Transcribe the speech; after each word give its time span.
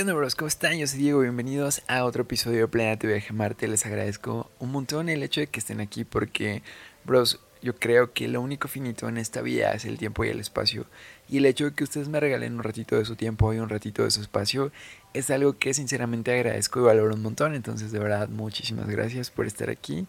¿Qué 0.00 0.04
onda, 0.04 0.14
bros? 0.14 0.34
¿Cómo 0.34 0.48
están? 0.48 0.78
Yo 0.78 0.86
soy 0.86 0.98
Diego. 1.00 1.20
Bienvenidos 1.20 1.82
a 1.86 2.04
otro 2.04 2.22
episodio 2.22 2.60
de 2.60 2.68
Planeta 2.68 3.06
Viaje 3.06 3.34
Marte. 3.34 3.68
Les 3.68 3.84
agradezco 3.84 4.50
un 4.58 4.72
montón 4.72 5.10
el 5.10 5.22
hecho 5.22 5.42
de 5.42 5.48
que 5.48 5.60
estén 5.60 5.78
aquí 5.78 6.04
porque, 6.04 6.62
bros, 7.04 7.38
yo 7.60 7.76
creo 7.76 8.14
que 8.14 8.26
lo 8.26 8.40
único 8.40 8.66
finito 8.66 9.10
en 9.10 9.18
esta 9.18 9.42
vida 9.42 9.72
es 9.72 9.84
el 9.84 9.98
tiempo 9.98 10.24
y 10.24 10.30
el 10.30 10.40
espacio. 10.40 10.86
Y 11.28 11.36
el 11.36 11.44
hecho 11.44 11.66
de 11.66 11.72
que 11.74 11.84
ustedes 11.84 12.08
me 12.08 12.18
regalen 12.18 12.54
un 12.54 12.62
ratito 12.62 12.96
de 12.96 13.04
su 13.04 13.14
tiempo 13.14 13.52
y 13.52 13.58
un 13.58 13.68
ratito 13.68 14.02
de 14.02 14.10
su 14.10 14.22
espacio 14.22 14.72
es 15.12 15.28
algo 15.28 15.58
que 15.58 15.74
sinceramente 15.74 16.32
agradezco 16.32 16.80
y 16.80 16.84
valoro 16.84 17.14
un 17.14 17.20
montón. 17.20 17.54
Entonces, 17.54 17.92
de 17.92 17.98
verdad, 17.98 18.30
muchísimas 18.30 18.88
gracias 18.88 19.30
por 19.30 19.46
estar 19.46 19.68
aquí. 19.68 20.06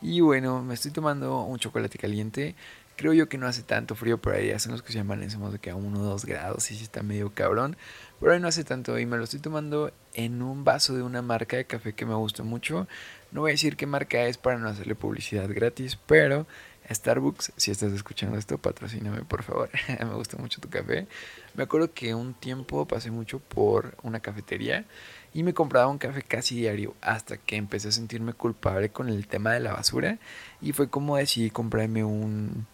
Y 0.00 0.22
bueno, 0.22 0.62
me 0.62 0.72
estoy 0.72 0.90
tomando 0.90 1.42
un 1.42 1.58
chocolate 1.58 1.98
caliente. 1.98 2.54
Creo 2.96 3.12
yo 3.12 3.28
que 3.28 3.38
no 3.38 3.46
hace 3.46 3.62
tanto 3.62 3.96
frío 3.96 4.18
por 4.18 4.34
ahí, 4.34 4.52
hacen 4.52 4.70
los 4.72 4.82
que 4.82 4.92
se 4.92 5.00
amanecemos 5.00 5.52
de 5.52 5.58
que 5.58 5.70
a 5.70 5.74
1 5.74 6.00
o 6.00 6.02
2 6.04 6.24
grados 6.26 6.70
y 6.70 6.76
si 6.76 6.84
está 6.84 7.02
medio 7.02 7.32
cabrón. 7.34 7.76
Pero 8.20 8.32
hoy 8.32 8.40
no 8.40 8.48
hace 8.48 8.62
tanto 8.62 8.98
y 8.98 9.06
me 9.06 9.16
lo 9.16 9.24
estoy 9.24 9.40
tomando 9.40 9.92
en 10.14 10.42
un 10.42 10.64
vaso 10.64 10.94
de 10.94 11.02
una 11.02 11.20
marca 11.20 11.56
de 11.56 11.64
café 11.64 11.92
que 11.92 12.06
me 12.06 12.14
gusta 12.14 12.44
mucho. 12.44 12.86
No 13.32 13.40
voy 13.40 13.50
a 13.50 13.54
decir 13.54 13.76
qué 13.76 13.86
marca 13.86 14.24
es 14.26 14.38
para 14.38 14.58
no 14.58 14.68
hacerle 14.68 14.94
publicidad 14.94 15.48
gratis, 15.52 15.98
pero 16.06 16.46
Starbucks, 16.90 17.52
si 17.56 17.70
estás 17.70 17.92
escuchando 17.92 18.38
esto, 18.38 18.58
patrocíname 18.58 19.22
por 19.24 19.42
favor. 19.42 19.70
me 19.88 20.14
gusta 20.14 20.36
mucho 20.36 20.60
tu 20.60 20.68
café. 20.68 21.06
Me 21.54 21.64
acuerdo 21.64 21.92
que 21.92 22.14
un 22.14 22.34
tiempo 22.34 22.86
pasé 22.86 23.10
mucho 23.10 23.40
por 23.40 23.96
una 24.02 24.20
cafetería 24.20 24.84
y 25.32 25.42
me 25.42 25.54
compraba 25.54 25.88
un 25.88 25.98
café 25.98 26.22
casi 26.22 26.56
diario 26.56 26.94
hasta 27.00 27.38
que 27.38 27.56
empecé 27.56 27.88
a 27.88 27.92
sentirme 27.92 28.34
culpable 28.34 28.90
con 28.90 29.08
el 29.08 29.26
tema 29.26 29.52
de 29.52 29.60
la 29.60 29.72
basura 29.72 30.18
y 30.60 30.72
fue 30.72 30.88
como 30.88 31.16
decidí 31.16 31.50
comprarme 31.50 32.04
un 32.04 32.66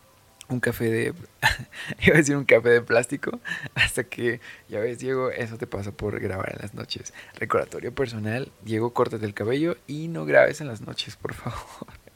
un 0.51 0.61
café 0.61 0.91
de, 0.91 1.15
iba 2.03 2.15
a 2.15 2.19
decir 2.19 2.37
un 2.37 2.45
café 2.45 2.71
de 2.71 2.83
plástico, 2.83 3.41
hasta 3.75 4.05
que, 4.05 4.41
ya 4.69 4.81
ves, 4.81 4.99
Diego, 4.99 5.31
eso 5.31 5.57
te 5.57 5.67
pasa 5.67 5.93
por 5.93 6.19
grabar 6.21 6.53
en 6.53 6.61
las 6.61 6.75
noches. 6.75 7.13
Recordatorio 7.35 7.95
personal, 7.95 8.51
Diego, 8.63 8.93
córtate 8.93 9.25
el 9.27 9.35
cabello 9.35 9.77
y 9.87 10.09
no 10.09 10.25
grabes 10.25 10.61
en 10.61 10.69
las 10.69 10.81
noches, 10.81 11.17
por 11.17 11.35
favor. 11.35 11.61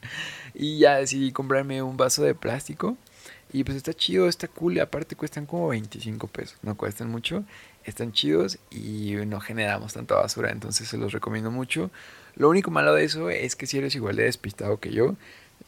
Y 0.53 0.79
ya 0.79 0.97
decidí 0.97 1.31
comprarme 1.31 1.81
un 1.81 1.97
vaso 1.97 2.23
de 2.23 2.35
plástico. 2.35 2.95
Y 3.51 3.63
pues 3.63 3.77
está 3.77 3.93
chido, 3.93 4.27
está 4.27 4.47
cool. 4.47 4.79
Aparte 4.79 5.15
cuestan 5.15 5.45
como 5.45 5.67
25 5.69 6.27
pesos. 6.27 6.57
No 6.61 6.77
cuestan 6.77 7.09
mucho. 7.09 7.43
Están 7.83 8.11
chidos 8.11 8.59
y 8.69 9.15
no 9.27 9.39
generamos 9.39 9.93
tanta 9.93 10.15
basura. 10.15 10.51
Entonces 10.51 10.87
se 10.87 10.97
los 10.97 11.11
recomiendo 11.11 11.51
mucho. 11.51 11.91
Lo 12.35 12.49
único 12.49 12.71
malo 12.71 12.93
de 12.93 13.03
eso 13.03 13.29
es 13.29 13.55
que 13.55 13.65
si 13.65 13.77
eres 13.77 13.95
igual 13.95 14.15
de 14.15 14.23
despistado 14.23 14.79
que 14.79 14.91
yo, 14.91 15.15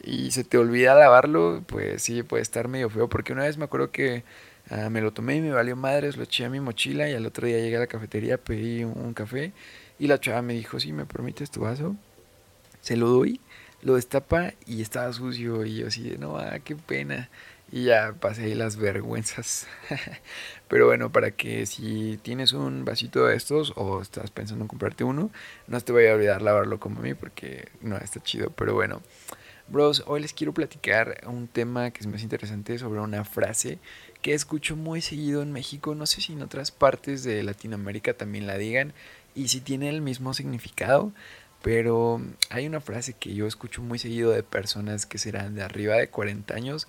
y 0.03 0.31
se 0.31 0.43
te 0.43 0.57
olvida 0.57 0.95
lavarlo, 0.95 1.63
pues 1.67 2.03
sí, 2.03 2.23
puede 2.23 2.43
estar 2.43 2.67
medio 2.67 2.89
feo. 2.89 3.09
Porque 3.09 3.33
una 3.33 3.43
vez 3.43 3.57
me 3.57 3.65
acuerdo 3.65 3.91
que 3.91 4.23
ah, 4.69 4.89
me 4.89 5.01
lo 5.01 5.11
tomé 5.13 5.37
y 5.37 5.41
me 5.41 5.51
valió 5.51 5.75
madres, 5.75 6.17
lo 6.17 6.23
eché 6.23 6.45
a 6.45 6.49
mi 6.49 6.59
mochila 6.59 7.09
y 7.09 7.13
al 7.13 7.25
otro 7.25 7.47
día 7.47 7.57
llegué 7.57 7.77
a 7.77 7.81
la 7.81 7.87
cafetería, 7.87 8.37
pedí 8.37 8.83
un, 8.83 9.13
café 9.13 9.51
y 9.99 10.07
la 10.07 10.19
chava 10.19 10.41
me 10.41 10.53
dijo, 10.53 10.79
si 10.79 10.93
me 10.93 11.05
permites 11.05 11.51
tu 11.51 11.61
vaso, 11.61 11.95
se 12.81 12.95
lo 12.95 13.09
doy, 13.09 13.41
lo 13.81 13.95
destapa 13.95 14.53
y 14.65 14.81
estaba 14.81 15.11
sucio 15.13 15.65
y 15.65 15.77
yo 15.77 15.87
así 15.87 16.09
de, 16.09 16.17
no, 16.17 16.37
ah, 16.37 16.59
qué 16.63 16.75
pena. 16.75 17.29
Y 17.69 17.85
ya 17.85 18.13
pasé 18.17 18.43
ahí 18.45 18.55
las 18.55 18.77
vergüenzas. 18.77 19.67
Pero 20.69 20.85
bueno, 20.85 21.11
para 21.11 21.31
que 21.31 21.65
si 21.65 22.17
tienes 22.21 22.53
un 22.53 22.85
vasito 22.85 23.25
de 23.25 23.35
estos 23.35 23.73
o 23.75 24.01
estás 24.01 24.31
pensando 24.31 24.63
en 24.63 24.69
comprarte 24.69 25.03
uno, 25.03 25.31
no 25.67 25.81
te 25.81 25.91
voy 25.91 26.07
a 26.07 26.13
olvidar 26.13 26.41
lavarlo 26.41 26.79
como 26.79 26.99
a 26.99 27.03
mí 27.03 27.13
porque 27.13 27.67
no 27.81 27.97
está 27.97 28.21
chido. 28.21 28.51
Pero 28.51 28.73
bueno, 28.73 29.01
Bros, 29.69 30.03
hoy 30.07 30.21
les 30.21 30.31
quiero 30.31 30.53
platicar 30.53 31.19
un 31.27 31.49
tema 31.49 31.91
que 31.91 31.99
es 31.99 32.07
más 32.07 32.23
interesante 32.23 32.79
sobre 32.79 33.01
una 33.01 33.25
frase 33.25 33.79
que 34.21 34.33
escucho 34.33 34.77
muy 34.77 35.01
seguido 35.01 35.41
en 35.41 35.51
México, 35.51 35.93
no 35.93 36.05
sé 36.05 36.21
si 36.21 36.31
en 36.31 36.41
otras 36.41 36.71
partes 36.71 37.25
de 37.25 37.43
Latinoamérica 37.43 38.13
también 38.13 38.47
la 38.47 38.57
digan 38.57 38.93
y 39.35 39.49
si 39.49 39.59
tiene 39.59 39.89
el 39.89 40.01
mismo 40.01 40.33
significado, 40.33 41.11
pero 41.61 42.21
hay 42.49 42.65
una 42.65 42.79
frase 42.79 43.11
que 43.11 43.33
yo 43.33 43.45
escucho 43.45 43.81
muy 43.81 43.99
seguido 43.99 44.31
de 44.31 44.41
personas 44.41 45.05
que 45.05 45.17
serán 45.17 45.55
de 45.55 45.63
arriba 45.63 45.95
de 45.95 46.07
40 46.07 46.53
años 46.53 46.87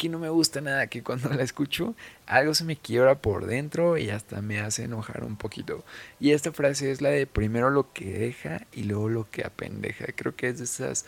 que 0.00 0.08
no 0.08 0.18
me 0.18 0.30
gusta 0.30 0.62
nada, 0.62 0.86
que 0.86 1.02
cuando 1.02 1.28
la 1.28 1.42
escucho 1.42 1.94
algo 2.26 2.54
se 2.54 2.64
me 2.64 2.76
quiebra 2.76 3.16
por 3.16 3.44
dentro 3.44 3.98
y 3.98 4.08
hasta 4.08 4.40
me 4.40 4.60
hace 4.60 4.84
enojar 4.84 5.24
un 5.24 5.36
poquito. 5.36 5.84
Y 6.18 6.30
esta 6.30 6.52
frase 6.52 6.90
es 6.90 7.02
la 7.02 7.10
de 7.10 7.26
primero 7.26 7.68
lo 7.68 7.92
que 7.92 8.10
deja 8.18 8.66
y 8.72 8.84
luego 8.84 9.10
lo 9.10 9.30
que 9.30 9.44
apendeja. 9.44 10.06
Creo 10.16 10.34
que 10.34 10.48
es 10.48 10.56
de 10.56 10.64
esas 10.64 11.04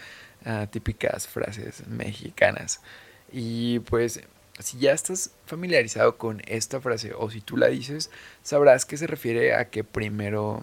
típicas 0.71 1.27
frases 1.29 1.87
mexicanas. 1.87 2.81
Y 3.33 3.81
pues 3.81 4.21
si 4.59 4.79
ya 4.79 4.93
estás 4.93 5.31
familiarizado 5.47 6.19
con 6.19 6.43
esta 6.47 6.81
frase 6.81 7.13
o 7.17 7.31
si 7.31 7.41
tú 7.41 7.57
la 7.57 7.69
dices, 7.69 8.11
sabrás 8.43 8.85
que 8.85 8.97
se 8.97 9.07
refiere 9.07 9.55
a 9.55 9.71
que 9.71 9.85
primero, 9.85 10.63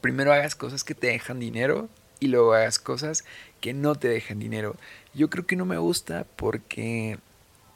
primero 0.00 0.32
hagas 0.32 0.54
cosas 0.54 0.84
que 0.84 0.94
te 0.94 1.08
dejan 1.08 1.38
dinero 1.38 1.88
y 2.20 2.28
luego 2.28 2.54
hagas 2.54 2.78
cosas 2.78 3.24
que 3.60 3.74
no 3.74 3.94
te 3.94 4.08
dejan 4.08 4.38
dinero. 4.38 4.76
Yo 5.12 5.30
creo 5.30 5.46
que 5.46 5.56
no 5.56 5.66
me 5.66 5.78
gusta 5.78 6.26
porque 6.36 7.18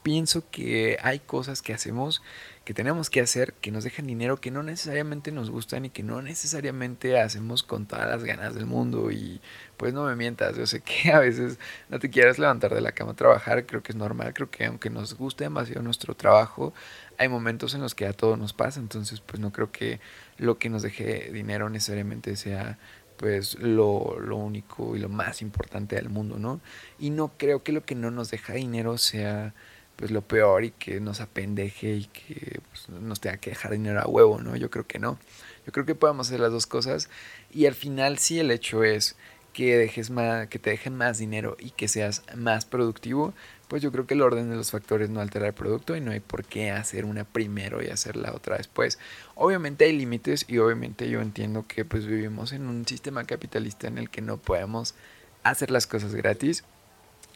pienso 0.08 0.42
que 0.50 0.96
hay 1.02 1.18
cosas 1.18 1.60
que 1.60 1.74
hacemos, 1.74 2.22
que 2.64 2.72
tenemos 2.72 3.10
que 3.10 3.20
hacer, 3.20 3.52
que 3.60 3.70
nos 3.70 3.84
dejan 3.84 4.06
dinero, 4.06 4.40
que 4.40 4.50
no 4.50 4.62
necesariamente 4.62 5.32
nos 5.32 5.50
gustan 5.50 5.84
y 5.84 5.90
que 5.90 6.02
no 6.02 6.22
necesariamente 6.22 7.20
hacemos 7.20 7.62
con 7.62 7.84
todas 7.84 8.08
las 8.08 8.24
ganas 8.24 8.54
del 8.54 8.64
mundo. 8.64 9.10
Y 9.10 9.42
pues 9.76 9.92
no 9.92 10.06
me 10.06 10.16
mientas, 10.16 10.56
yo 10.56 10.66
sé 10.66 10.80
que 10.80 11.12
a 11.12 11.18
veces 11.18 11.58
no 11.90 11.98
te 11.98 12.08
quieres 12.08 12.38
levantar 12.38 12.74
de 12.74 12.80
la 12.80 12.92
cama 12.92 13.12
a 13.12 13.16
trabajar, 13.16 13.66
creo 13.66 13.82
que 13.82 13.92
es 13.92 13.96
normal, 13.96 14.32
creo 14.32 14.50
que 14.50 14.64
aunque 14.64 14.88
nos 14.88 15.12
guste 15.12 15.44
demasiado 15.44 15.82
nuestro 15.82 16.14
trabajo, 16.14 16.72
hay 17.18 17.28
momentos 17.28 17.74
en 17.74 17.82
los 17.82 17.94
que 17.94 18.06
a 18.06 18.14
todos 18.14 18.38
nos 18.38 18.54
pasa, 18.54 18.80
entonces 18.80 19.20
pues 19.20 19.40
no 19.40 19.52
creo 19.52 19.70
que 19.70 20.00
lo 20.38 20.56
que 20.56 20.70
nos 20.70 20.80
deje 20.80 21.30
dinero 21.34 21.68
necesariamente 21.68 22.34
sea 22.36 22.78
pues 23.18 23.58
lo, 23.58 24.18
lo, 24.20 24.36
único 24.36 24.96
y 24.96 25.00
lo 25.00 25.10
más 25.10 25.42
importante 25.42 25.96
del 25.96 26.08
mundo, 26.08 26.38
¿no? 26.38 26.62
Y 26.98 27.10
no 27.10 27.32
creo 27.36 27.62
que 27.62 27.72
lo 27.72 27.84
que 27.84 27.94
no 27.94 28.10
nos 28.10 28.30
deja 28.30 28.54
dinero 28.54 28.96
sea 28.96 29.52
pues 29.98 30.12
lo 30.12 30.22
peor 30.22 30.62
y 30.62 30.70
que 30.70 31.00
nos 31.00 31.20
apendeje 31.20 31.94
y 31.94 32.04
que 32.04 32.60
pues, 32.70 32.88
nos 32.88 33.18
tenga 33.18 33.38
que 33.38 33.50
dejar 33.50 33.72
dinero 33.72 34.00
a 34.00 34.06
huevo, 34.06 34.40
¿no? 34.40 34.54
Yo 34.54 34.70
creo 34.70 34.86
que 34.86 35.00
no. 35.00 35.18
Yo 35.66 35.72
creo 35.72 35.84
que 35.84 35.96
podemos 35.96 36.28
hacer 36.28 36.38
las 36.38 36.52
dos 36.52 36.68
cosas 36.68 37.10
y 37.50 37.66
al 37.66 37.74
final 37.74 38.18
sí 38.18 38.38
el 38.38 38.52
hecho 38.52 38.84
es 38.84 39.16
que 39.52 39.76
dejes 39.76 40.10
más, 40.10 40.46
que 40.46 40.60
te 40.60 40.70
dejen 40.70 40.94
más 40.94 41.18
dinero 41.18 41.56
y 41.58 41.70
que 41.70 41.88
seas 41.88 42.22
más 42.36 42.64
productivo, 42.64 43.34
pues 43.66 43.82
yo 43.82 43.90
creo 43.90 44.06
que 44.06 44.14
el 44.14 44.22
orden 44.22 44.50
de 44.50 44.54
los 44.54 44.70
factores 44.70 45.10
no 45.10 45.20
altera 45.20 45.48
el 45.48 45.52
producto 45.52 45.96
y 45.96 46.00
no 46.00 46.12
hay 46.12 46.20
por 46.20 46.44
qué 46.44 46.70
hacer 46.70 47.04
una 47.04 47.24
primero 47.24 47.82
y 47.82 47.88
hacer 47.88 48.14
la 48.14 48.32
otra 48.32 48.56
después. 48.56 49.00
Obviamente 49.34 49.86
hay 49.86 49.98
límites 49.98 50.44
y 50.46 50.58
obviamente 50.58 51.10
yo 51.10 51.20
entiendo 51.20 51.66
que 51.66 51.84
pues 51.84 52.06
vivimos 52.06 52.52
en 52.52 52.68
un 52.68 52.86
sistema 52.86 53.24
capitalista 53.24 53.88
en 53.88 53.98
el 53.98 54.10
que 54.10 54.22
no 54.22 54.36
podemos 54.36 54.94
hacer 55.42 55.72
las 55.72 55.88
cosas 55.88 56.14
gratis 56.14 56.62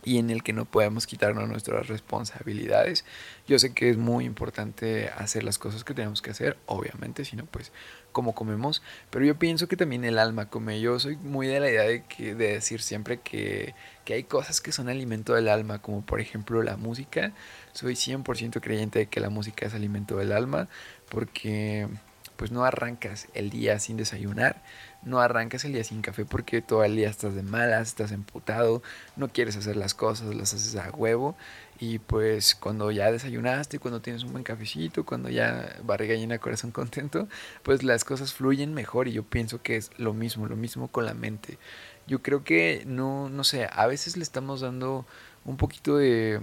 y 0.04 0.18
en 0.18 0.30
el 0.30 0.42
que 0.42 0.52
no 0.52 0.64
podemos 0.64 1.06
quitarnos 1.06 1.48
nuestras 1.48 1.88
responsabilidades. 1.88 3.04
Yo 3.46 3.58
sé 3.58 3.72
que 3.72 3.90
es 3.90 3.96
muy 3.96 4.24
importante 4.24 5.10
hacer 5.16 5.44
las 5.44 5.58
cosas 5.58 5.84
que 5.84 5.94
tenemos 5.94 6.22
que 6.22 6.30
hacer, 6.30 6.56
obviamente, 6.66 7.24
si 7.24 7.36
no, 7.36 7.46
pues 7.46 7.72
como 8.12 8.34
comemos, 8.34 8.82
pero 9.10 9.24
yo 9.24 9.38
pienso 9.38 9.68
que 9.68 9.76
también 9.76 10.04
el 10.04 10.18
alma 10.18 10.48
come. 10.48 10.80
Yo 10.80 10.98
soy 10.98 11.16
muy 11.16 11.46
de 11.46 11.60
la 11.60 11.70
idea 11.70 11.82
de, 11.82 12.04
que, 12.04 12.34
de 12.34 12.52
decir 12.54 12.82
siempre 12.82 13.20
que, 13.20 13.74
que 14.04 14.14
hay 14.14 14.24
cosas 14.24 14.60
que 14.60 14.72
son 14.72 14.88
alimento 14.88 15.34
del 15.34 15.48
alma, 15.48 15.80
como 15.80 16.04
por 16.04 16.20
ejemplo 16.20 16.62
la 16.62 16.76
música. 16.76 17.32
Soy 17.72 17.94
100% 17.94 18.60
creyente 18.60 19.00
de 19.00 19.06
que 19.06 19.20
la 19.20 19.30
música 19.30 19.66
es 19.66 19.74
alimento 19.74 20.16
del 20.18 20.32
alma, 20.32 20.68
porque 21.08 21.88
pues 22.36 22.50
no 22.50 22.64
arrancas 22.64 23.28
el 23.34 23.50
día 23.50 23.78
sin 23.78 23.96
desayunar, 23.96 24.62
no 25.02 25.20
arrancas 25.20 25.64
el 25.64 25.72
día 25.72 25.84
sin 25.84 26.02
café 26.02 26.24
porque 26.24 26.62
todo 26.62 26.84
el 26.84 26.96
día 26.96 27.08
estás 27.08 27.34
de 27.34 27.42
malas, 27.42 27.88
estás 27.88 28.12
emputado, 28.12 28.82
no 29.16 29.28
quieres 29.28 29.56
hacer 29.56 29.76
las 29.76 29.94
cosas, 29.94 30.34
las 30.34 30.54
haces 30.54 30.76
a 30.76 30.90
huevo 30.90 31.36
y 31.80 31.98
pues 31.98 32.54
cuando 32.54 32.90
ya 32.92 33.10
desayunaste, 33.10 33.78
cuando 33.78 34.00
tienes 34.00 34.22
un 34.22 34.32
buen 34.32 34.44
cafecito, 34.44 35.04
cuando 35.04 35.28
ya 35.30 35.76
barriga 35.82 36.14
llena, 36.14 36.38
corazón 36.38 36.70
contento, 36.72 37.28
pues 37.62 37.82
las 37.82 38.04
cosas 38.04 38.32
fluyen 38.32 38.74
mejor 38.74 39.08
y 39.08 39.12
yo 39.12 39.24
pienso 39.24 39.62
que 39.62 39.76
es 39.76 39.90
lo 39.98 40.14
mismo, 40.14 40.46
lo 40.46 40.56
mismo 40.56 40.88
con 40.88 41.06
la 41.06 41.14
mente. 41.14 41.58
Yo 42.06 42.22
creo 42.22 42.44
que 42.44 42.84
no, 42.86 43.28
no 43.28 43.44
sé, 43.44 43.68
a 43.70 43.86
veces 43.86 44.16
le 44.16 44.22
estamos 44.22 44.60
dando 44.60 45.06
un 45.44 45.56
poquito 45.56 45.96
de 45.96 46.40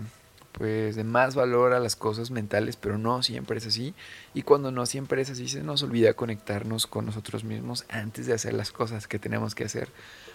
pues 0.60 0.98
de 0.98 1.06
más 1.06 1.36
valor 1.36 1.72
a 1.72 1.80
las 1.80 1.96
cosas 1.96 2.32
mentales, 2.32 2.76
pero 2.76 2.98
no 2.98 3.24
siempre 3.24 3.58
es 3.58 3.66
así. 3.66 3.96
Y 4.34 4.42
cuando 4.42 4.72
no 4.72 4.86
siempre 4.86 5.22
es 5.22 5.30
así, 5.30 5.48
se 5.48 5.64
nos 5.64 5.82
olvida 5.84 6.14
conectarnos 6.14 6.86
con 6.86 7.06
nosotros 7.06 7.46
mismos 7.46 7.86
antes 7.90 8.28
de 8.28 8.34
hacer 8.34 8.54
las 8.54 8.72
cosas 8.72 9.08
que 9.08 9.20
tenemos 9.20 9.56
que 9.56 9.64
hacer. 9.64 9.88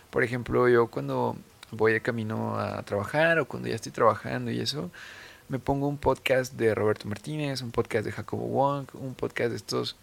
Por 0.09 0.25
ejemplo, 0.25 0.67
yo 0.67 0.87
cuando 0.87 1.37
voy 1.71 1.93
de 1.93 2.00
camino 2.00 2.59
a 2.59 2.82
trabajar 2.85 3.38
o 3.38 3.47
cuando 3.47 3.69
ya 3.69 3.75
estoy 3.75 3.93
trabajando 3.93 4.50
y 4.50 4.61
eso, 4.61 4.91
me 5.50 5.59
pongo 5.59 5.88
un 5.88 5.99
podcast 5.99 6.55
de 6.55 6.75
Roberto 6.75 7.06
Martínez, 7.06 7.61
un 7.61 7.70
podcast 7.70 8.06
de 8.06 8.12
Jacobo 8.12 8.47
Wong, 8.47 8.87
un 8.94 9.15
podcast 9.15 9.50
de 9.50 9.56
estos 9.56 9.94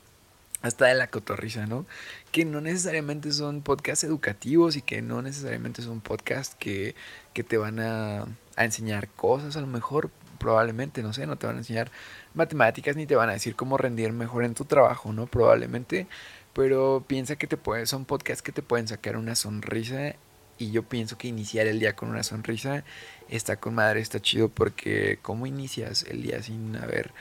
hasta 0.62 0.86
de 0.86 0.96
la 0.96 1.08
cotorriza, 1.08 1.66
¿no? 1.66 1.86
Que 2.32 2.46
no 2.46 2.62
necesariamente 2.62 3.32
son 3.32 3.62
podcasts 3.62 4.04
educativos 4.04 4.76
y 4.76 4.82
que 4.82 5.02
no 5.02 5.22
necesariamente 5.22 5.82
son 5.82 6.02
podcasts 6.02 6.56
que, 6.60 6.96
que 7.34 7.44
te 7.44 7.58
van 7.58 7.80
a, 7.80 8.22
a, 8.56 8.66
enseñar 8.66 9.10
cosas, 9.10 9.58
a 9.58 9.62
lo 9.62 9.68
mejor, 9.68 10.12
probablemente, 10.38 11.04
no 11.04 11.14
sé, 11.14 11.28
no 11.28 11.38
te 11.38 11.48
van 11.48 11.56
a 11.56 11.60
enseñar 11.60 11.92
matemáticas 12.34 12.96
ni 12.96 13.06
te 13.06 13.16
van 13.16 13.30
a 13.30 13.34
decir 13.34 13.56
cómo 13.56 13.78
rendir 13.78 14.12
mejor 14.14 14.44
en 14.44 14.54
tu 14.54 14.66
trabajo, 14.66 15.14
¿no? 15.14 15.28
Probablemente, 15.28 16.08
pero 16.54 17.04
piensa 17.08 17.36
que 17.36 17.48
te 17.48 17.58
puede, 17.58 17.86
son 17.86 18.06
podcasts 18.06 18.42
que 18.42 18.52
te 18.52 18.62
pueden 18.62 18.88
sacar 18.88 19.18
una 19.18 19.36
sonrisa 19.36 20.16
y 20.58 20.72
yo 20.72 20.84
pienso 20.84 21.18
que 21.18 21.28
iniciar 21.28 21.68
el 21.68 21.80
día 21.80 21.96
con 21.96 22.10
una 22.10 22.24
sonrisa 22.24 22.84
está 23.30 23.56
con 23.56 23.74
madre, 23.74 24.00
está 24.00 24.22
chido 24.22 24.50
porque 24.50 25.18
¿cómo 25.22 25.48
inicias 25.48 26.04
el 26.04 26.22
día 26.22 26.44
sin 26.44 26.76
haber 26.76 27.12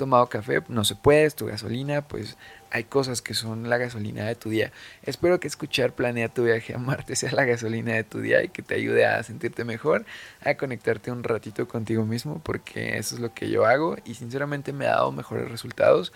tomado 0.00 0.28
café? 0.28 0.62
No 0.68 0.82
se 0.84 0.94
puede, 0.96 1.30
tu 1.30 1.44
gasolina, 1.44 2.00
pues 2.00 2.38
hay 2.70 2.84
cosas 2.84 3.20
que 3.20 3.34
son 3.34 3.68
la 3.68 3.76
gasolina 3.76 4.24
de 4.24 4.34
tu 4.34 4.48
día. 4.48 4.72
Espero 5.02 5.38
que 5.40 5.46
escuchar 5.46 5.92
Planea 5.92 6.30
tu 6.30 6.44
viaje 6.44 6.74
a 6.74 6.78
Marte 6.78 7.16
sea 7.16 7.32
la 7.32 7.44
gasolina 7.44 7.92
de 7.92 8.02
tu 8.04 8.20
día 8.20 8.42
y 8.42 8.48
que 8.48 8.62
te 8.62 8.76
ayude 8.76 9.04
a 9.04 9.22
sentirte 9.22 9.62
mejor, 9.64 10.06
a 10.42 10.54
conectarte 10.54 11.12
un 11.12 11.22
ratito 11.22 11.68
contigo 11.68 12.06
mismo, 12.06 12.40
porque 12.42 12.96
eso 12.96 13.14
es 13.14 13.20
lo 13.20 13.34
que 13.34 13.50
yo 13.50 13.66
hago 13.66 13.96
y 14.06 14.14
sinceramente 14.14 14.72
me 14.72 14.86
ha 14.86 14.92
dado 14.92 15.12
mejores 15.12 15.50
resultados. 15.50 16.14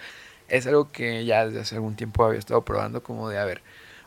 Es 0.48 0.66
algo 0.66 0.90
que 0.90 1.26
ya 1.26 1.44
desde 1.44 1.60
hace 1.60 1.74
algún 1.74 1.94
tiempo 1.94 2.24
había 2.24 2.38
estado 2.38 2.64
probando 2.64 3.02
como 3.02 3.28
de, 3.28 3.38
a 3.38 3.44
ver, 3.44 3.60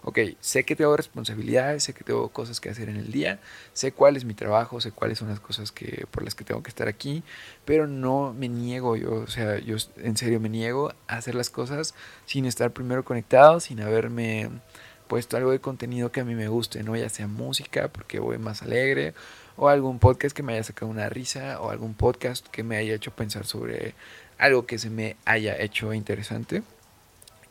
ok, 0.07 0.19
sé 0.39 0.63
que 0.63 0.77
tengo 0.77 0.95
responsabilidades, 0.95 1.83
sé 1.83 1.93
que 1.93 2.05
tengo 2.05 2.29
cosas 2.29 2.61
que 2.61 2.69
hacer 2.69 2.87
en 2.87 2.95
el 2.95 3.11
día, 3.11 3.41
sé 3.73 3.91
cuál 3.91 4.15
es 4.15 4.23
mi 4.23 4.33
trabajo, 4.35 4.79
sé 4.79 4.91
cuáles 4.93 5.17
son 5.17 5.27
las 5.27 5.41
cosas 5.41 5.73
que, 5.73 6.05
por 6.11 6.23
las 6.23 6.33
que 6.33 6.45
tengo 6.45 6.63
que 6.63 6.69
estar 6.69 6.87
aquí, 6.87 7.23
pero 7.65 7.87
no 7.87 8.33
me 8.33 8.47
niego 8.47 8.95
yo, 8.95 9.15
o 9.15 9.27
sea, 9.27 9.59
yo 9.59 9.75
en 9.97 10.15
serio 10.15 10.39
me 10.39 10.47
niego 10.47 10.93
a 11.07 11.17
hacer 11.17 11.35
las 11.35 11.49
cosas 11.49 11.93
sin 12.25 12.45
estar 12.45 12.71
primero 12.71 13.03
conectado, 13.03 13.59
sin 13.59 13.81
haberme 13.81 14.49
puesto 15.09 15.35
algo 15.35 15.51
de 15.51 15.59
contenido 15.59 16.09
que 16.09 16.21
a 16.21 16.25
mí 16.25 16.35
me 16.35 16.47
guste, 16.47 16.83
¿no? 16.83 16.95
Ya 16.95 17.09
sea 17.09 17.27
música, 17.27 17.89
porque 17.89 18.19
voy 18.19 18.37
más 18.37 18.61
alegre, 18.61 19.13
o 19.57 19.67
algún 19.67 19.99
podcast 19.99 20.33
que 20.33 20.41
me 20.41 20.53
haya 20.53 20.63
sacado 20.63 20.89
una 20.89 21.09
risa, 21.09 21.59
o 21.59 21.69
algún 21.69 21.95
podcast 21.95 22.47
que 22.47 22.63
me 22.63 22.77
haya 22.77 22.93
hecho 22.93 23.11
pensar 23.11 23.45
sobre 23.45 23.93
algo 24.37 24.65
que 24.65 24.79
se 24.79 24.89
me 24.89 25.17
haya 25.25 25.61
hecho 25.61 25.93
interesante. 25.93 26.63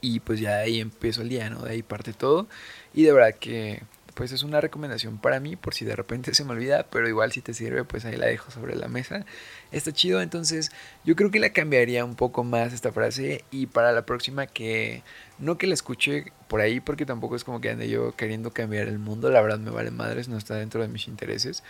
Y 0.06 0.20
pues 0.20 0.38
ya 0.38 0.58
de 0.58 0.62
ahí 0.62 0.80
empiezo 0.80 1.22
el 1.22 1.28
día, 1.28 1.50
¿no? 1.50 1.62
De 1.62 1.72
ahí 1.72 1.82
parte 1.82 2.12
todo. 2.12 2.46
Y 2.94 3.02
de 3.02 3.12
verdad 3.12 3.34
que 3.34 3.82
pues 4.14 4.30
es 4.30 4.44
una 4.44 4.60
recomendación 4.60 5.18
para 5.18 5.40
mí 5.40 5.56
por 5.56 5.74
si 5.74 5.84
de 5.84 5.96
repente 5.96 6.32
se 6.32 6.44
me 6.44 6.52
olvida, 6.52 6.86
pero 6.90 7.08
igual 7.08 7.32
si 7.32 7.42
te 7.42 7.52
sirve, 7.52 7.84
pues 7.84 8.04
ahí 8.04 8.16
la 8.16 8.26
dejo 8.26 8.52
sobre 8.52 8.76
la 8.76 8.86
mesa. 8.86 9.26
Está 9.72 9.92
chido, 9.92 10.22
entonces 10.22 10.70
yo 11.04 11.16
creo 11.16 11.32
que 11.32 11.40
la 11.40 11.50
cambiaría 11.50 12.04
un 12.04 12.14
poco 12.14 12.44
más 12.44 12.72
esta 12.72 12.92
frase 12.92 13.44
y 13.50 13.66
para 13.66 13.90
la 13.92 14.06
próxima 14.06 14.46
que 14.46 15.02
no 15.38 15.58
que 15.58 15.66
la 15.66 15.74
escuche 15.74 16.32
por 16.48 16.60
ahí 16.60 16.78
porque 16.78 17.04
tampoco 17.04 17.34
es 17.34 17.42
como 17.42 17.60
que 17.60 17.70
ande 17.70 17.88
yo 17.88 18.14
queriendo 18.16 18.52
cambiar 18.52 18.86
el 18.86 19.00
mundo, 19.00 19.28
la 19.30 19.42
verdad 19.42 19.58
me 19.58 19.70
vale 19.72 19.90
madres, 19.90 20.28
no 20.28 20.38
está 20.38 20.54
dentro 20.54 20.82
de 20.82 20.88
mis 20.88 21.08
intereses. 21.08 21.64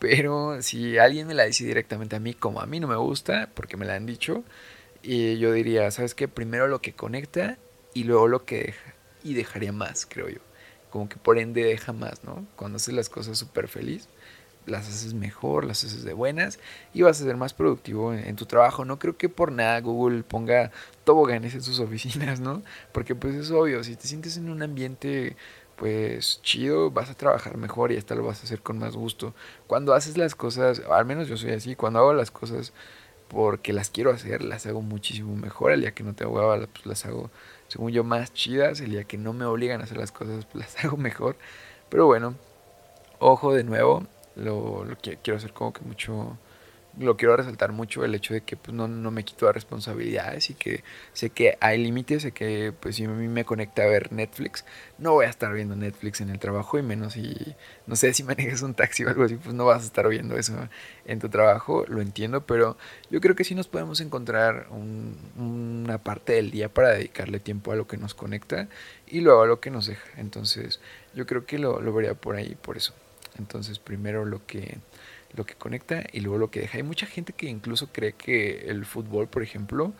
Pero 0.00 0.60
si 0.60 0.98
alguien 0.98 1.28
me 1.28 1.34
la 1.34 1.44
dice 1.44 1.64
directamente 1.64 2.16
a 2.16 2.20
mí, 2.20 2.34
como 2.34 2.60
a 2.60 2.66
mí 2.66 2.80
no 2.80 2.88
me 2.88 2.96
gusta, 2.96 3.48
porque 3.54 3.76
me 3.76 3.86
la 3.86 3.94
han 3.94 4.06
dicho, 4.06 4.44
y 5.02 5.38
yo 5.38 5.52
diría, 5.52 5.90
¿sabes 5.92 6.14
qué? 6.14 6.28
Primero 6.28 6.66
lo 6.68 6.80
que 6.82 6.92
conecta 6.92 7.58
y 7.96 8.04
luego 8.04 8.28
lo 8.28 8.44
que 8.44 8.58
deja. 8.64 8.94
Y 9.24 9.32
dejaría 9.32 9.72
más, 9.72 10.04
creo 10.04 10.28
yo. 10.28 10.40
Como 10.90 11.08
que 11.08 11.16
por 11.16 11.38
ende 11.38 11.64
deja 11.64 11.94
más, 11.94 12.24
¿no? 12.24 12.46
Cuando 12.54 12.76
haces 12.76 12.92
las 12.92 13.08
cosas 13.08 13.38
súper 13.38 13.68
feliz, 13.68 14.06
las 14.66 14.86
haces 14.86 15.14
mejor, 15.14 15.64
las 15.64 15.82
haces 15.82 16.04
de 16.04 16.12
buenas 16.12 16.58
y 16.92 17.00
vas 17.00 17.18
a 17.18 17.24
ser 17.24 17.38
más 17.38 17.54
productivo 17.54 18.12
en, 18.12 18.36
tu 18.36 18.44
trabajo. 18.44 18.84
No 18.84 18.98
creo 18.98 19.16
que 19.16 19.30
por 19.30 19.50
nada 19.50 19.80
Google 19.80 20.24
ponga 20.24 20.72
toboganes 21.04 21.54
en 21.54 21.62
sus 21.62 21.80
oficinas, 21.86 22.38
¿no? 22.38 22.62
Porque 22.92 23.14
pues 23.14 23.34
es 23.34 23.50
obvio, 23.50 23.82
si 23.82 23.96
te 23.96 24.06
sientes 24.06 24.36
en 24.36 24.50
un 24.50 24.62
ambiente 24.62 25.34
pues 25.76 26.42
chido, 26.42 26.90
vas 26.90 27.08
a 27.08 27.14
trabajar 27.14 27.56
mejor 27.56 27.92
y 27.92 27.96
hasta 27.96 28.14
lo 28.14 28.24
vas 28.24 28.40
a 28.40 28.44
hacer 28.44 28.60
con 28.60 28.78
más 28.78 28.94
gusto. 28.94 29.34
Cuando 29.66 29.94
haces 29.94 30.18
las 30.18 30.34
cosas, 30.34 30.82
al 30.90 31.06
menos 31.06 31.28
yo 31.28 31.38
soy 31.38 31.52
así, 31.52 31.76
cuando 31.76 32.00
hago 32.00 32.12
las 32.12 32.30
cosas 32.30 32.74
porque 33.28 33.72
las 33.72 33.90
quiero 33.90 34.10
hacer, 34.10 34.42
las 34.42 34.66
hago 34.66 34.82
muchísimo 34.82 35.34
mejor. 35.36 35.72
El 35.72 35.80
día 35.80 35.92
que 35.92 36.04
no 36.04 36.14
tengo 36.14 36.32
hueva, 36.32 36.66
pues 36.66 36.86
las 36.86 37.06
hago 37.06 37.30
según 37.68 37.92
yo, 37.92 38.04
más 38.04 38.32
chidas. 38.32 38.80
El 38.80 38.90
día 38.90 39.04
que 39.04 39.18
no 39.18 39.32
me 39.32 39.44
obligan 39.44 39.80
a 39.80 39.84
hacer 39.84 39.98
las 39.98 40.12
cosas, 40.12 40.46
pues 40.46 40.64
las 40.76 40.84
hago 40.84 40.96
mejor. 40.96 41.36
Pero 41.88 42.06
bueno, 42.06 42.34
ojo 43.18 43.54
de 43.54 43.64
nuevo, 43.64 44.06
lo, 44.36 44.86
quiero 45.00 45.36
hacer 45.36 45.52
como 45.52 45.72
que 45.72 45.82
mucho 45.82 46.38
lo 46.98 47.16
quiero 47.16 47.36
resaltar 47.36 47.72
mucho 47.72 48.04
el 48.04 48.14
hecho 48.14 48.34
de 48.34 48.40
que 48.40 48.56
pues, 48.56 48.74
no, 48.74 48.88
no 48.88 49.10
me 49.10 49.24
quito 49.24 49.46
de 49.46 49.52
responsabilidades 49.52 50.50
y 50.50 50.54
que 50.54 50.82
sé 51.12 51.30
que 51.30 51.58
hay 51.60 51.82
límites, 51.82 52.22
sé 52.22 52.32
que 52.32 52.72
pues 52.78 52.96
si 52.96 53.04
a 53.04 53.08
mí 53.08 53.28
me 53.28 53.44
conecta 53.44 53.82
a 53.82 53.86
ver 53.86 54.12
Netflix, 54.12 54.64
no 54.98 55.12
voy 55.12 55.26
a 55.26 55.28
estar 55.28 55.52
viendo 55.52 55.76
Netflix 55.76 56.20
en 56.20 56.30
el 56.30 56.38
trabajo 56.38 56.78
y 56.78 56.82
menos 56.82 57.14
si, 57.14 57.54
no 57.86 57.96
sé, 57.96 58.14
si 58.14 58.22
manejas 58.24 58.62
un 58.62 58.74
taxi 58.74 59.04
o 59.04 59.08
algo 59.08 59.24
así, 59.24 59.36
pues 59.36 59.54
no 59.54 59.66
vas 59.66 59.82
a 59.82 59.86
estar 59.86 60.08
viendo 60.08 60.36
eso 60.36 60.54
en 61.04 61.18
tu 61.18 61.28
trabajo, 61.28 61.84
lo 61.88 62.00
entiendo, 62.00 62.46
pero 62.46 62.76
yo 63.10 63.20
creo 63.20 63.34
que 63.36 63.44
sí 63.44 63.54
nos 63.54 63.68
podemos 63.68 64.00
encontrar 64.00 64.68
una 64.70 65.98
parte 65.98 66.32
del 66.34 66.50
día 66.50 66.68
para 66.68 66.90
dedicarle 66.90 67.40
tiempo 67.40 67.72
a 67.72 67.76
lo 67.76 67.86
que 67.86 67.96
nos 67.96 68.14
conecta 68.14 68.68
y 69.06 69.20
luego 69.20 69.42
a 69.42 69.46
lo 69.46 69.60
que 69.60 69.70
nos 69.70 69.86
deja. 69.86 70.08
Entonces 70.16 70.80
yo 71.14 71.26
creo 71.26 71.46
que 71.46 71.58
lo, 71.58 71.80
lo 71.80 71.92
vería 71.92 72.14
por 72.14 72.36
ahí, 72.36 72.56
por 72.60 72.76
eso. 72.76 72.94
Entonces 73.38 73.78
primero 73.78 74.24
lo 74.24 74.46
que 74.46 74.78
lo 75.36 75.44
que 75.44 75.54
conecta 75.54 76.04
y 76.12 76.20
luego 76.20 76.38
lo 76.38 76.50
que 76.50 76.60
deja. 76.60 76.78
Hay 76.78 76.82
mucha 76.82 77.06
gente 77.06 77.32
que 77.32 77.46
incluso 77.46 77.88
cree 77.92 78.12
que 78.12 78.68
el 78.68 78.84
fútbol, 78.84 79.28
por 79.28 79.42
ejemplo, 79.42 79.92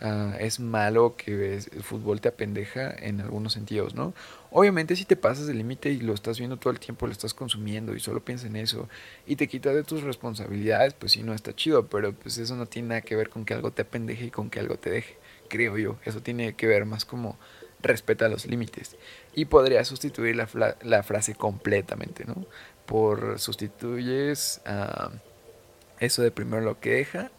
ah, 0.00 0.36
es 0.40 0.60
malo, 0.60 1.16
que 1.16 1.54
el 1.54 1.82
fútbol 1.82 2.20
te 2.20 2.28
apendeja 2.28 2.94
en 2.98 3.20
algunos 3.20 3.52
sentidos, 3.52 3.94
¿no? 3.94 4.14
Obviamente 4.50 4.96
si 4.96 5.04
te 5.04 5.16
pasas 5.16 5.48
el 5.48 5.58
límite 5.58 5.90
y 5.90 6.00
lo 6.00 6.14
estás 6.14 6.38
viendo 6.38 6.56
todo 6.58 6.72
el 6.72 6.78
tiempo, 6.78 7.06
lo 7.06 7.12
estás 7.12 7.34
consumiendo 7.34 7.94
y 7.94 8.00
solo 8.00 8.24
piensas 8.24 8.50
en 8.50 8.56
eso 8.56 8.88
y 9.26 9.36
te 9.36 9.48
quitas 9.48 9.74
de 9.74 9.82
tus 9.82 10.02
responsabilidades, 10.02 10.94
pues 10.94 11.12
sí, 11.12 11.22
no 11.22 11.34
está 11.34 11.54
chido, 11.54 11.88
pero 11.88 12.12
pues 12.12 12.38
eso 12.38 12.54
no 12.56 12.66
tiene 12.66 12.88
nada 12.88 13.00
que 13.00 13.16
ver 13.16 13.30
con 13.30 13.44
que 13.44 13.54
algo 13.54 13.72
te 13.72 13.82
apendeje 13.82 14.26
y 14.26 14.30
con 14.30 14.50
que 14.50 14.60
algo 14.60 14.76
te 14.76 14.90
deje, 14.90 15.16
creo 15.48 15.76
yo. 15.78 15.96
Eso 16.04 16.20
tiene 16.22 16.54
que 16.54 16.66
ver 16.66 16.84
más 16.84 17.04
como 17.04 17.38
respeta 17.84 18.28
los 18.28 18.46
límites. 18.46 18.96
Y 19.34 19.44
podría 19.46 19.84
sustituir 19.84 20.36
la, 20.36 20.76
la 20.82 21.02
frase 21.02 21.34
completamente, 21.34 22.24
¿no? 22.24 22.46
Por 22.86 23.38
sustituyes 23.38 24.60
a 24.66 25.10
eso 26.00 26.22
de 26.22 26.30
primero 26.30 26.62
lo 26.62 26.80
que 26.80 26.90
deja 26.90 27.30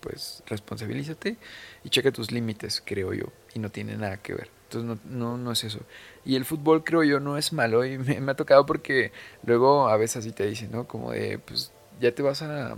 pues 0.00 0.42
responsabilízate 0.46 1.36
y 1.84 1.88
checa 1.88 2.12
tus 2.12 2.30
límites, 2.30 2.82
creo 2.84 3.14
yo, 3.14 3.26
y 3.54 3.58
no 3.58 3.70
tiene 3.70 3.96
nada 3.96 4.18
que 4.18 4.34
ver. 4.34 4.50
Entonces 4.64 5.04
no, 5.06 5.38
no, 5.38 5.52
es 5.52 5.64
eso. 5.64 5.80
Y 6.24 6.36
el 6.36 6.44
fútbol 6.44 6.84
creo 6.84 7.04
yo 7.04 7.20
no 7.20 7.38
es 7.38 7.52
malo 7.52 7.84
y 7.84 7.98
me, 7.98 8.30
ha 8.30 8.34
tocado 8.34 8.66
porque 8.66 9.12
luego 9.44 9.88
a 9.88 9.96
veces 9.96 10.18
así 10.18 10.32
te 10.32 10.46
dicen, 10.46 10.72
¿no? 10.72 10.86
Como 10.86 11.12
de, 11.12 11.38
pues 11.38 11.72
ya 12.00 12.12
te 12.12 12.22
vas 12.22 12.42
a 12.42 12.76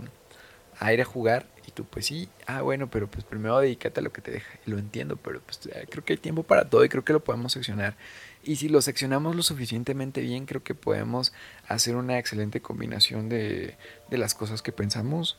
ir 0.93 1.01
a 1.01 1.05
jugar 1.05 1.47
y 1.69 1.71
tú 1.71 1.85
pues 1.85 2.07
sí, 2.07 2.29
ah 2.47 2.61
bueno, 2.61 2.89
pero 2.89 3.07
pues 3.07 3.23
primero 3.23 3.59
dedícate 3.59 3.99
a 3.99 4.03
lo 4.03 4.11
que 4.11 4.21
te 4.21 4.31
deja. 4.31 4.59
Lo 4.65 4.77
entiendo, 4.77 5.17
pero 5.17 5.39
pues 5.41 5.59
creo 5.89 6.03
que 6.03 6.13
hay 6.13 6.17
tiempo 6.17 6.43
para 6.43 6.69
todo 6.69 6.83
y 6.83 6.89
creo 6.89 7.05
que 7.05 7.13
lo 7.13 7.23
podemos 7.23 7.53
seccionar. 7.53 7.95
Y 8.43 8.55
si 8.55 8.69
lo 8.69 8.81
seccionamos 8.81 9.35
lo 9.35 9.43
suficientemente 9.43 10.21
bien, 10.21 10.45
creo 10.45 10.63
que 10.63 10.75
podemos 10.75 11.33
hacer 11.67 11.95
una 11.95 12.17
excelente 12.17 12.61
combinación 12.61 13.29
de, 13.29 13.77
de 14.09 14.17
las 14.17 14.33
cosas 14.33 14.61
que 14.61 14.71
pensamos 14.71 15.37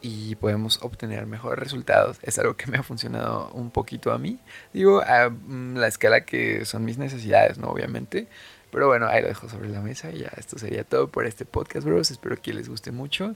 y 0.00 0.36
podemos 0.36 0.80
obtener 0.82 1.26
mejores 1.26 1.58
resultados. 1.58 2.18
Es 2.22 2.38
algo 2.38 2.56
que 2.56 2.66
me 2.66 2.78
ha 2.78 2.82
funcionado 2.82 3.50
un 3.52 3.70
poquito 3.70 4.12
a 4.12 4.18
mí. 4.18 4.40
Digo, 4.72 5.02
a 5.02 5.28
mm, 5.30 5.76
la 5.76 5.88
escala 5.88 6.24
que 6.24 6.64
son 6.64 6.84
mis 6.84 6.98
necesidades, 6.98 7.58
¿no? 7.58 7.68
Obviamente. 7.68 8.28
Pero 8.70 8.88
bueno, 8.88 9.06
ahí 9.06 9.22
lo 9.22 9.28
dejo 9.28 9.48
sobre 9.48 9.68
la 9.68 9.80
mesa 9.80 10.10
y 10.10 10.18
ya 10.18 10.32
esto 10.36 10.58
sería 10.58 10.84
todo 10.84 11.08
por 11.08 11.26
este 11.26 11.44
podcast, 11.44 11.86
bros. 11.86 12.10
Espero 12.10 12.40
que 12.40 12.52
les 12.52 12.68
guste 12.68 12.92
mucho. 12.92 13.34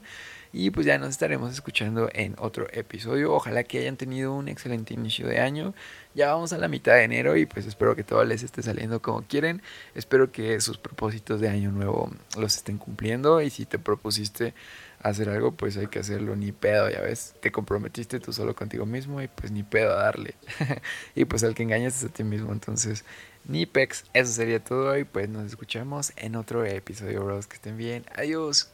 Y 0.55 0.69
pues 0.69 0.85
ya 0.85 0.99
nos 0.99 1.09
estaremos 1.09 1.51
escuchando 1.51 2.09
en 2.13 2.35
otro 2.37 2.67
episodio. 2.71 3.33
Ojalá 3.33 3.63
que 3.63 3.79
hayan 3.79 3.97
tenido 3.97 4.33
un 4.33 4.47
excelente 4.47 4.93
inicio 4.93 5.27
de 5.27 5.39
año. 5.39 5.73
Ya 6.13 6.31
vamos 6.31 6.53
a 6.53 6.59
la 6.59 6.67
mitad 6.67 6.93
de 6.93 7.03
enero 7.03 7.35
y 7.37 7.47
pues 7.47 7.65
espero 7.65 7.95
que 7.95 8.03
todo 8.03 8.23
les 8.23 8.43
esté 8.43 8.61
saliendo 8.61 9.01
como 9.01 9.23
quieren. 9.23 9.63
Espero 9.95 10.31
que 10.31 10.61
sus 10.61 10.77
propósitos 10.77 11.41
de 11.41 11.49
año 11.49 11.71
nuevo 11.71 12.11
los 12.37 12.55
estén 12.55 12.77
cumpliendo. 12.77 13.41
Y 13.41 13.49
si 13.49 13.65
te 13.65 13.79
propusiste 13.79 14.53
hacer 14.99 15.29
algo, 15.29 15.53
pues 15.53 15.75
hay 15.77 15.87
que 15.87 15.97
hacerlo. 15.97 16.35
Ni 16.35 16.51
pedo, 16.51 16.87
ya 16.87 17.01
ves. 17.01 17.33
Te 17.41 17.51
comprometiste 17.51 18.19
tú 18.19 18.31
solo 18.31 18.55
contigo 18.55 18.85
mismo 18.85 19.23
y 19.23 19.27
pues 19.27 19.51
ni 19.51 19.63
pedo 19.63 19.93
a 19.93 20.03
darle. 20.03 20.35
y 21.15 21.25
pues 21.25 21.43
al 21.43 21.55
que 21.55 21.63
engañas 21.63 21.97
es 21.97 22.09
a 22.09 22.13
ti 22.13 22.23
mismo. 22.23 22.51
Entonces, 22.53 23.05
Nipex. 23.45 24.05
Eso 24.13 24.31
sería 24.31 24.63
todo 24.63 24.97
y 24.97 25.03
pues 25.03 25.29
nos 25.29 25.45
escuchamos 25.45 26.13
en 26.15 26.35
otro 26.35 26.65
episodio, 26.65 27.23
bros. 27.23 27.47
Que 27.47 27.55
estén 27.55 27.77
bien. 27.77 28.05
Adiós. 28.15 28.69